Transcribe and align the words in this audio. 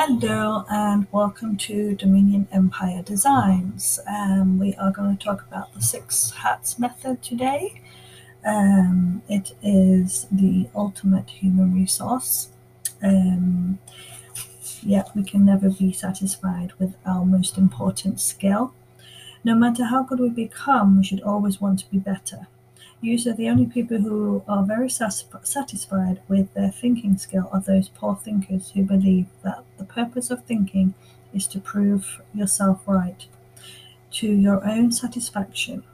Hello 0.00 0.64
and 0.70 1.08
welcome 1.10 1.56
to 1.56 1.96
Dominion 1.96 2.46
Empire 2.52 3.02
Designs. 3.02 3.98
Um, 4.08 4.56
we 4.56 4.72
are 4.76 4.92
going 4.92 5.16
to 5.16 5.24
talk 5.24 5.44
about 5.48 5.74
the 5.74 5.82
six 5.82 6.30
hats 6.30 6.78
method 6.78 7.20
today. 7.20 7.82
Um, 8.46 9.22
it 9.28 9.56
is 9.60 10.28
the 10.30 10.68
ultimate 10.72 11.28
human 11.28 11.74
resource. 11.74 12.50
Um, 13.02 13.80
yet 14.84 15.10
we 15.16 15.24
can 15.24 15.44
never 15.44 15.68
be 15.68 15.92
satisfied 15.92 16.74
with 16.78 16.94
our 17.04 17.24
most 17.24 17.58
important 17.58 18.20
skill. 18.20 18.72
No 19.42 19.56
matter 19.56 19.86
how 19.86 20.04
good 20.04 20.20
we 20.20 20.28
become, 20.28 20.98
we 20.98 21.04
should 21.04 21.22
always 21.22 21.60
want 21.60 21.80
to 21.80 21.90
be 21.90 21.98
better. 21.98 22.46
Usually, 23.00 23.34
the 23.34 23.48
only 23.48 23.66
people 23.66 23.98
who 23.98 24.42
are 24.48 24.64
very 24.64 24.90
satisfied 24.90 26.20
with 26.26 26.52
their 26.54 26.72
thinking 26.72 27.16
skill 27.16 27.48
are 27.52 27.60
those 27.60 27.88
poor 27.88 28.16
thinkers 28.16 28.72
who 28.72 28.82
believe 28.82 29.26
that 29.42 29.62
the 29.76 29.84
purpose 29.84 30.30
of 30.30 30.44
thinking 30.44 30.94
is 31.32 31.46
to 31.48 31.60
prove 31.60 32.20
yourself 32.34 32.80
right 32.86 33.26
to 34.10 34.26
your 34.26 34.66
own 34.68 34.90
satisfaction. 34.90 35.84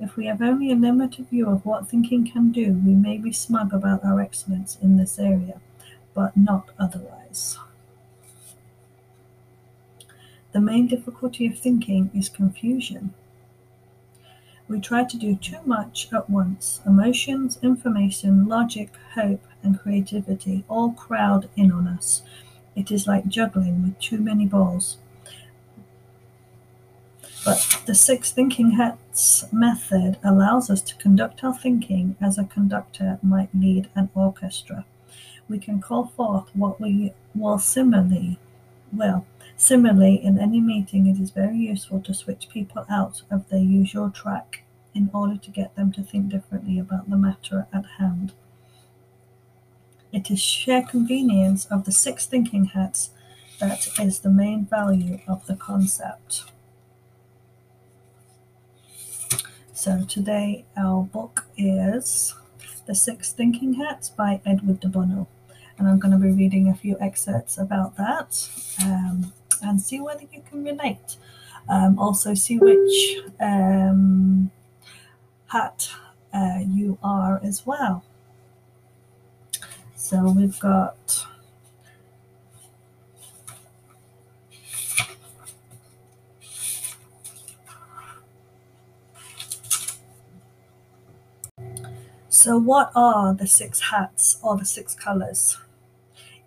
If 0.00 0.16
we 0.16 0.26
have 0.26 0.42
only 0.42 0.72
a 0.72 0.74
limited 0.74 1.28
view 1.28 1.48
of 1.48 1.64
what 1.64 1.88
thinking 1.88 2.28
can 2.28 2.50
do, 2.50 2.72
we 2.84 2.94
may 2.94 3.18
be 3.18 3.32
smug 3.32 3.72
about 3.72 4.04
our 4.04 4.20
excellence 4.20 4.76
in 4.82 4.96
this 4.96 5.20
area, 5.20 5.60
but 6.12 6.36
not 6.36 6.70
otherwise. 6.76 7.56
The 10.50 10.60
main 10.60 10.88
difficulty 10.88 11.46
of 11.46 11.58
thinking 11.58 12.10
is 12.12 12.28
confusion. 12.28 13.14
We 14.72 14.80
try 14.80 15.04
to 15.04 15.18
do 15.18 15.36
too 15.36 15.58
much 15.66 16.08
at 16.14 16.30
once. 16.30 16.80
Emotions, 16.86 17.58
information, 17.62 18.48
logic, 18.48 18.88
hope, 19.14 19.44
and 19.62 19.78
creativity 19.78 20.64
all 20.66 20.92
crowd 20.92 21.50
in 21.56 21.70
on 21.70 21.86
us. 21.86 22.22
It 22.74 22.90
is 22.90 23.06
like 23.06 23.28
juggling 23.28 23.82
with 23.82 23.98
too 23.98 24.16
many 24.16 24.46
balls. 24.46 24.96
But 27.44 27.82
the 27.84 27.94
six 27.94 28.32
thinking 28.32 28.70
hats 28.70 29.44
method 29.52 30.16
allows 30.24 30.70
us 30.70 30.80
to 30.80 30.94
conduct 30.94 31.44
our 31.44 31.52
thinking 31.52 32.16
as 32.18 32.38
a 32.38 32.44
conductor 32.44 33.18
might 33.22 33.54
lead 33.54 33.90
an 33.94 34.08
orchestra. 34.14 34.86
We 35.50 35.58
can 35.58 35.82
call 35.82 36.06
forth 36.06 36.48
what 36.54 36.80
we 36.80 37.12
will 37.34 37.58
similarly 37.58 38.38
well 38.90 39.26
Similarly, 39.62 40.16
in 40.16 40.40
any 40.40 40.60
meeting, 40.60 41.06
it 41.06 41.20
is 41.20 41.30
very 41.30 41.56
useful 41.56 42.00
to 42.00 42.12
switch 42.12 42.48
people 42.48 42.84
out 42.90 43.22
of 43.30 43.48
their 43.48 43.60
usual 43.60 44.10
track 44.10 44.64
in 44.94 45.10
order 45.12 45.36
to 45.36 45.50
get 45.50 45.74
them 45.74 45.92
to 45.92 46.02
think 46.02 46.28
differently 46.28 46.78
about 46.78 47.08
the 47.08 47.16
matter 47.16 47.66
at 47.72 47.84
hand. 47.98 48.32
It 50.12 50.30
is 50.30 50.40
sheer 50.40 50.82
convenience 50.82 51.64
of 51.66 51.84
the 51.84 51.92
six 51.92 52.26
thinking 52.26 52.66
hats 52.66 53.10
that 53.58 53.88
is 53.98 54.20
the 54.20 54.30
main 54.30 54.66
value 54.66 55.20
of 55.26 55.46
the 55.46 55.56
concept. 55.56 56.44
So 59.72 60.04
today 60.04 60.64
our 60.76 61.02
book 61.02 61.46
is 61.56 62.34
The 62.86 62.94
Six 62.94 63.32
Thinking 63.32 63.74
Hats 63.74 64.10
by 64.10 64.40
Edward 64.44 64.80
de 64.80 64.88
Bono. 64.88 65.26
And 65.78 65.88
I'm 65.88 65.98
going 65.98 66.12
to 66.12 66.18
be 66.18 66.30
reading 66.30 66.68
a 66.68 66.74
few 66.74 66.96
excerpts 67.00 67.56
about 67.58 67.96
that. 67.96 68.48
Um, 68.84 69.32
and 69.62 69.80
see 69.80 70.00
whether 70.00 70.22
you 70.30 70.42
can 70.48 70.64
relate. 70.64 71.16
Um, 71.68 71.98
also, 71.98 72.34
see 72.34 72.58
which 72.58 73.18
um, 73.40 74.50
hat 75.52 75.90
uh, 76.32 76.60
you 76.66 76.98
are 77.02 77.40
as 77.42 77.66
well. 77.66 78.02
So 79.96 80.32
we've 80.32 80.58
got 80.58 81.26
So, 92.28 92.58
what 92.58 92.90
are 92.96 93.34
the 93.34 93.46
six 93.46 93.90
hats 93.92 94.38
or 94.42 94.56
the 94.56 94.64
six 94.64 94.94
colors? 94.96 95.58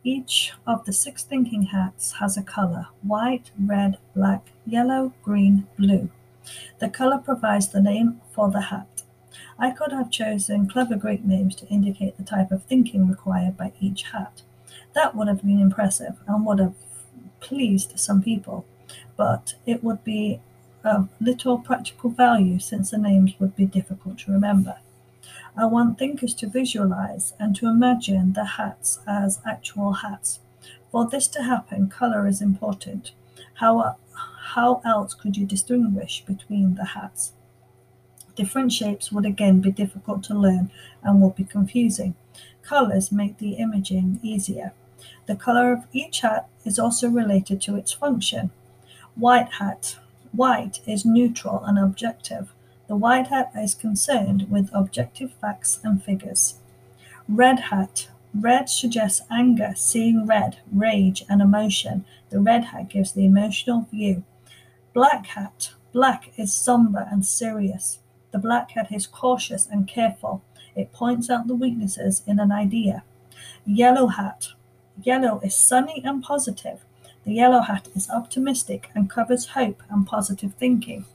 Each 0.06 0.54
of 0.66 0.86
the 0.86 0.94
six 0.94 1.24
thinking 1.24 1.64
hats 1.64 2.14
has 2.14 2.38
a 2.38 2.44
color: 2.44 2.88
white, 3.04 3.52
red, 3.60 3.98
black, 4.16 4.52
yellow, 4.66 5.14
green, 5.24 5.68
blue. 5.78 6.10
The 6.80 6.90
color 6.90 7.20
provides 7.20 7.68
the 7.70 7.82
name 7.82 8.22
for 8.32 8.50
the 8.50 8.62
hat. 8.62 8.95
I 9.58 9.72
could 9.72 9.92
have 9.92 10.12
chosen 10.12 10.68
clever 10.68 10.96
Greek 10.96 11.24
names 11.24 11.56
to 11.56 11.68
indicate 11.68 12.18
the 12.18 12.24
type 12.24 12.52
of 12.52 12.64
thinking 12.64 13.08
required 13.08 13.56
by 13.56 13.72
each 13.80 14.04
hat. 14.04 14.42
That 14.94 15.16
would 15.16 15.28
have 15.28 15.44
been 15.44 15.62
impressive 15.62 16.18
and 16.28 16.46
would 16.46 16.60
have 16.60 16.76
pleased 17.40 17.98
some 18.00 18.22
people, 18.22 18.66
but 19.16 19.56
it 19.66 19.84
would 19.84 20.04
be 20.04 20.42
of 20.84 21.10
little 21.20 21.58
practical 21.58 22.10
value 22.10 22.60
since 22.60 22.92
the 22.92 22.98
names 22.98 23.34
would 23.40 23.56
be 23.56 23.66
difficult 23.66 24.20
to 24.20 24.32
remember. 24.32 24.78
I 25.58 25.66
want 25.66 25.98
thinkers 25.98 26.34
to 26.36 26.48
visualize 26.48 27.34
and 27.40 27.56
to 27.56 27.68
imagine 27.68 28.34
the 28.34 28.46
hats 28.46 29.00
as 29.08 29.40
actual 29.46 29.94
hats. 29.94 30.40
For 30.92 31.08
this 31.08 31.28
to 31.30 31.44
happen, 31.44 31.90
color 31.90 32.28
is 32.28 32.42
important. 32.42 33.12
How, 33.56 33.96
how 34.54 34.82
else 34.86 35.14
could 35.14 35.38
you 35.38 35.46
distinguish 35.46 36.24
between 36.26 36.76
the 36.76 36.86
hats? 36.86 37.32
Different 38.36 38.72
shapes 38.72 39.12
would 39.12 39.26
again 39.26 39.62
be 39.62 39.72
difficult 39.72 40.24
to 40.26 40.38
learn 40.38 40.72
and 41.04 41.22
would 41.22 41.36
be 41.36 41.46
confusing. 41.46 42.16
Colors 42.64 43.12
make 43.12 43.38
the 43.38 43.54
imaging 43.54 44.20
easier. 44.22 44.74
The 45.26 45.36
color 45.36 45.72
of 45.72 45.86
each 45.94 46.22
hat 46.22 46.48
is 46.66 46.78
also 46.78 47.10
related 47.10 47.62
to 47.62 47.76
its 47.76 47.92
function. 47.92 48.52
White 49.16 49.54
hat. 49.54 49.98
White 50.32 50.82
is 50.86 51.06
neutral 51.06 51.64
and 51.64 51.80
objective. 51.80 52.54
The 52.88 52.96
white 52.96 53.28
hat 53.28 53.52
is 53.56 53.74
concerned 53.74 54.48
with 54.50 54.70
objective 54.74 55.34
facts 55.40 55.80
and 55.84 56.04
figures. 56.04 56.56
Red 57.28 57.60
hat. 57.72 58.10
Red 58.34 58.70
suggests 58.70 59.22
anger, 59.32 59.74
seeing 59.78 60.28
red, 60.28 60.58
rage, 60.72 61.24
and 61.30 61.42
emotion. 61.42 62.06
The 62.30 62.42
red 62.42 62.66
hat 62.66 62.90
gives 62.90 63.14
the 63.14 63.26
emotional 63.26 63.88
view. 63.92 64.24
Black 64.94 65.26
hat. 65.28 65.72
Black 65.94 66.34
is 66.38 66.54
somber 66.54 67.08
and 67.10 67.26
serious. 67.26 68.00
The 68.36 68.42
black 68.42 68.72
hat 68.72 68.92
is 68.92 69.08
cautious 69.08 69.66
and 69.66 69.88
careful. 69.88 70.42
It 70.76 70.92
points 70.92 71.30
out 71.30 71.48
the 71.48 71.56
weaknesses 71.56 72.22
in 72.28 72.38
an 72.38 72.52
idea. 72.52 73.06
Yellow 73.66 74.08
hat. 74.08 74.50
Yellow 75.02 75.40
is 75.40 75.56
sunny 75.56 76.04
and 76.04 76.22
positive. 76.22 76.82
The 77.24 77.32
yellow 77.32 77.62
hat 77.62 77.88
is 77.96 78.10
optimistic 78.10 78.90
and 78.94 79.10
covers 79.10 79.46
hope 79.56 79.82
and 79.90 80.06
positive 80.06 80.54
thinking. 80.56 81.06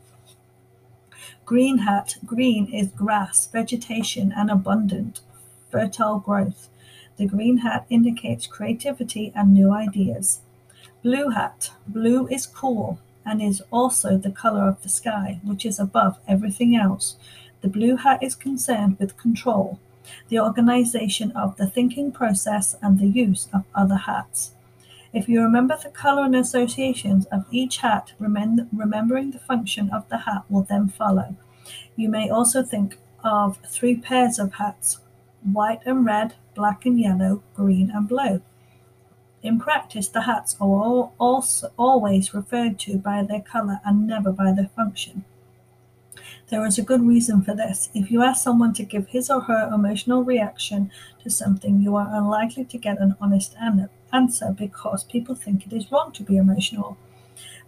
Green 1.44 1.76
hat, 1.80 2.16
green 2.24 2.72
is 2.72 2.88
grass, 2.88 3.46
vegetation, 3.48 4.32
and 4.34 4.50
abundant, 4.50 5.20
fertile 5.70 6.20
growth. 6.20 6.70
The 7.18 7.26
green 7.26 7.58
hat 7.58 7.84
indicates 7.90 8.46
creativity 8.46 9.30
and 9.36 9.52
new 9.52 9.70
ideas. 9.70 10.40
Blue 11.02 11.28
hat, 11.28 11.72
blue 11.86 12.26
is 12.28 12.46
cool 12.46 12.98
and 13.24 13.42
is 13.42 13.62
also 13.70 14.16
the 14.16 14.30
color 14.30 14.68
of 14.68 14.82
the 14.82 14.88
sky, 14.88 15.40
which 15.44 15.66
is 15.66 15.78
above 15.78 16.18
everything 16.26 16.74
else. 16.76 17.16
The 17.60 17.68
blue 17.68 17.96
hat 17.96 18.22
is 18.22 18.34
concerned 18.34 18.98
with 18.98 19.16
control, 19.18 19.78
the 20.28 20.40
organization 20.40 21.30
of 21.32 21.56
the 21.56 21.66
thinking 21.66 22.10
process, 22.12 22.76
and 22.80 22.98
the 22.98 23.06
use 23.06 23.48
of 23.52 23.64
other 23.74 23.96
hats. 23.96 24.52
If 25.12 25.28
you 25.28 25.42
remember 25.42 25.76
the 25.76 25.90
color 25.90 26.22
and 26.24 26.36
associations 26.36 27.26
of 27.26 27.44
each 27.50 27.78
hat, 27.78 28.12
remembering 28.18 29.32
the 29.32 29.40
function 29.40 29.90
of 29.90 30.08
the 30.08 30.18
hat 30.18 30.44
will 30.48 30.62
then 30.62 30.88
follow. 30.88 31.36
You 31.96 32.08
may 32.08 32.30
also 32.30 32.62
think 32.62 32.96
of 33.22 33.58
three 33.68 33.96
pairs 33.96 34.38
of 34.38 34.54
hats 34.54 35.00
white 35.42 35.80
and 35.84 36.04
red, 36.04 36.34
black 36.54 36.86
and 36.86 37.00
yellow, 37.00 37.42
green 37.54 37.90
and 37.90 38.08
blue. 38.08 38.42
In 39.42 39.58
practice, 39.58 40.08
the 40.08 40.22
hats 40.22 40.56
are 40.60 40.68
all, 40.68 41.14
also 41.18 41.72
always 41.78 42.34
referred 42.34 42.78
to 42.80 42.98
by 42.98 43.22
their 43.22 43.40
color 43.40 43.80
and 43.84 44.06
never 44.06 44.32
by 44.32 44.52
their 44.52 44.70
function. 44.76 45.24
There 46.48 46.66
is 46.66 46.78
a 46.78 46.82
good 46.82 47.06
reason 47.06 47.42
for 47.42 47.54
this. 47.54 47.88
If 47.94 48.10
you 48.10 48.22
ask 48.22 48.42
someone 48.42 48.74
to 48.74 48.82
give 48.82 49.08
his 49.08 49.30
or 49.30 49.42
her 49.42 49.70
emotional 49.72 50.24
reaction 50.24 50.90
to 51.22 51.30
something, 51.30 51.80
you 51.80 51.96
are 51.96 52.14
unlikely 52.14 52.64
to 52.66 52.78
get 52.78 53.00
an 53.00 53.16
honest 53.20 53.54
answer 54.12 54.54
because 54.58 55.04
people 55.04 55.34
think 55.34 55.66
it 55.66 55.72
is 55.72 55.90
wrong 55.90 56.12
to 56.12 56.22
be 56.22 56.36
emotional. 56.36 56.98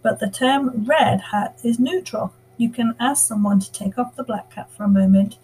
But 0.02 0.18
the 0.18 0.28
term 0.28 0.84
red 0.84 1.20
hat 1.32 1.58
is 1.62 1.78
neutral. 1.78 2.34
You 2.58 2.68
can 2.70 2.96
ask 3.00 3.26
someone 3.26 3.60
to 3.60 3.72
take 3.72 3.98
off 3.98 4.16
the 4.16 4.24
black 4.24 4.52
hat 4.52 4.70
for 4.76 4.84
a 4.84 4.88
moment 4.88 5.38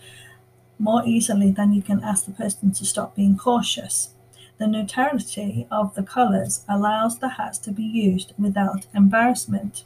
more 0.78 1.02
easily 1.06 1.50
than 1.52 1.72
you 1.72 1.82
can 1.82 2.02
ask 2.02 2.26
the 2.26 2.32
person 2.32 2.72
to 2.72 2.84
stop 2.84 3.16
being 3.16 3.36
cautious. 3.38 4.10
The 4.58 4.66
neutrality 4.66 5.68
of 5.70 5.94
the 5.94 6.02
colors 6.02 6.64
allows 6.68 7.18
the 7.18 7.30
hats 7.30 7.58
to 7.58 7.70
be 7.70 7.84
used 7.84 8.32
without 8.36 8.86
embarrassment. 8.92 9.84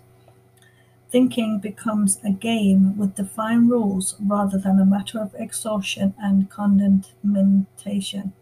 Thinking 1.11 1.59
becomes 1.59 2.19
a 2.25 2.31
game 2.31 2.97
with 2.97 3.17
defined 3.17 3.71
rules 3.71 4.17
rather 4.19 4.57
than 4.57 4.81
a 4.81 4.87
matter 4.87 5.21
of 5.21 5.35
exhaustion 5.39 6.15
and 6.19 6.49
condemnation. 6.49 8.33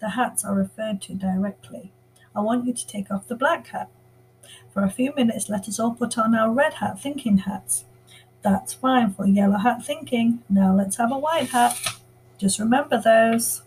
The 0.00 0.10
hats 0.10 0.44
are 0.44 0.54
referred 0.54 1.02
to 1.02 1.14
directly. 1.14 1.90
I 2.36 2.40
want 2.40 2.66
you 2.66 2.72
to 2.72 2.86
take 2.86 3.10
off 3.10 3.26
the 3.26 3.34
black 3.34 3.66
hat. 3.68 3.90
For 4.72 4.84
a 4.84 4.90
few 4.90 5.12
minutes, 5.16 5.48
let 5.48 5.68
us 5.68 5.80
all 5.80 5.94
put 5.94 6.16
on 6.16 6.36
our 6.36 6.52
red 6.52 6.74
hat 6.74 7.00
thinking 7.00 7.38
hats. 7.38 7.84
That's 8.42 8.72
fine 8.72 9.12
for 9.12 9.26
yellow 9.26 9.58
hat 9.58 9.84
thinking. 9.84 10.44
Now 10.48 10.72
let's 10.72 10.96
have 10.96 11.10
a 11.10 11.18
white 11.18 11.48
hat. 11.48 11.76
Just 12.38 12.60
remember 12.60 13.00
those. 13.00 13.62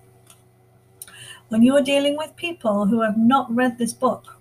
When 1.53 1.61
you 1.61 1.75
are 1.77 1.83
dealing 1.83 2.17
with 2.17 2.35
people 2.35 2.87
who 2.87 3.01
have 3.01 3.15
not 3.15 3.55
read 3.55 3.77
this 3.77 3.93
book 3.93 4.39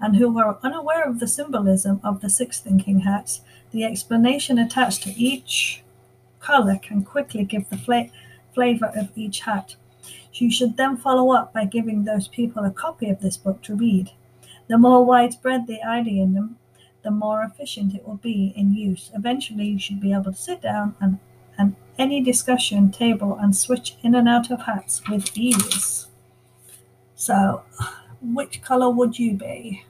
and 0.00 0.16
who 0.16 0.36
are 0.36 0.58
unaware 0.64 1.08
of 1.08 1.20
the 1.20 1.28
symbolism 1.28 2.00
of 2.02 2.20
the 2.20 2.28
six 2.28 2.58
thinking 2.58 2.98
hats, 2.98 3.42
the 3.70 3.84
explanation 3.84 4.58
attached 4.58 5.04
to 5.04 5.10
each 5.10 5.84
color 6.40 6.76
can 6.82 7.04
quickly 7.04 7.44
give 7.44 7.70
the 7.70 7.76
fla- 7.76 8.10
flavor 8.52 8.90
of 8.96 9.10
each 9.14 9.42
hat. 9.42 9.76
You 10.34 10.50
should 10.50 10.76
then 10.76 10.96
follow 10.96 11.32
up 11.32 11.52
by 11.52 11.66
giving 11.66 12.02
those 12.02 12.26
people 12.26 12.64
a 12.64 12.72
copy 12.72 13.08
of 13.10 13.20
this 13.20 13.36
book 13.36 13.62
to 13.62 13.76
read. 13.76 14.10
The 14.66 14.76
more 14.76 15.04
widespread 15.04 15.68
the 15.68 15.84
idea 15.84 16.24
in 16.24 16.34
them, 16.34 16.56
the 17.04 17.12
more 17.12 17.44
efficient 17.44 17.94
it 17.94 18.08
will 18.08 18.16
be 18.16 18.52
in 18.56 18.74
use. 18.74 19.12
Eventually, 19.14 19.68
you 19.68 19.78
should 19.78 20.00
be 20.00 20.12
able 20.12 20.32
to 20.32 20.34
sit 20.34 20.62
down 20.62 20.96
and, 21.00 21.20
and 21.56 21.76
any 21.96 22.20
discussion 22.20 22.90
table 22.90 23.38
and 23.40 23.54
switch 23.54 23.94
in 24.02 24.16
and 24.16 24.28
out 24.28 24.50
of 24.50 24.62
hats 24.62 25.00
with 25.08 25.38
ease. 25.38 26.08
So, 27.20 27.62
which 28.22 28.62
color 28.62 28.90
would 28.90 29.18
you 29.18 29.34
be? 29.34 29.84